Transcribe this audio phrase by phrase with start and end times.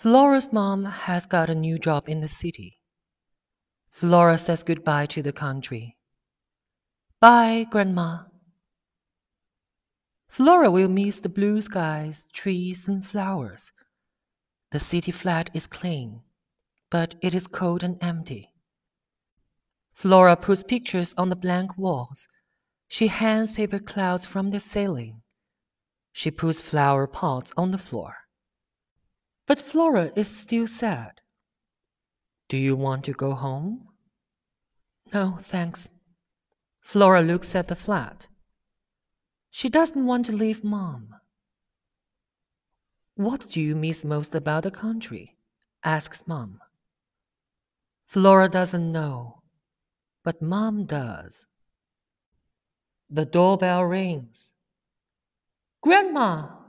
[0.00, 2.78] Flora's mom has got a new job in the city.
[3.90, 5.98] Flora says goodbye to the country.
[7.20, 8.20] Bye, Grandma.
[10.26, 13.72] Flora will miss the blue skies, trees, and flowers.
[14.70, 16.22] The city flat is clean,
[16.88, 18.54] but it is cold and empty.
[19.92, 22.26] Flora puts pictures on the blank walls.
[22.88, 25.20] She hangs paper clouds from the ceiling.
[26.10, 28.19] She puts flower pots on the floor.
[29.50, 31.22] But Flora is still sad.
[32.48, 33.88] Do you want to go home?
[35.12, 35.90] No, thanks.
[36.78, 38.28] Flora looks at the flat.
[39.50, 41.16] She doesn't want to leave Mom.
[43.16, 45.36] What do you miss most about the country?
[45.82, 46.60] asks Mom.
[48.06, 49.42] Flora doesn't know,
[50.22, 51.48] but Mom does.
[53.10, 54.52] The doorbell rings.
[55.82, 56.59] Grandma,